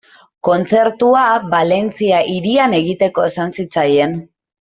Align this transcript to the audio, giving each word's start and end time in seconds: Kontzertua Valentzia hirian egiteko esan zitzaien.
Kontzertua 0.45 1.25
Valentzia 1.51 2.23
hirian 2.35 2.75
egiteko 2.79 3.27
esan 3.31 3.55
zitzaien. 3.59 4.19